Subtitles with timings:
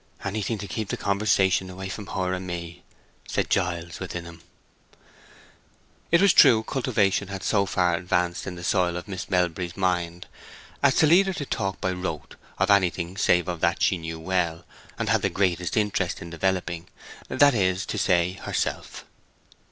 [0.25, 2.81] "Anything to keep the conversation away from her and me,"
[3.27, 4.41] said Giles within him.
[6.09, 10.25] It was true cultivation had so far advanced in the soil of Miss Melbury's mind
[10.81, 14.19] as to lead her to talk by rote of anything save of that she knew
[14.19, 14.65] well,
[14.97, 19.05] and had the greatest interest in developing—that is to say, herself.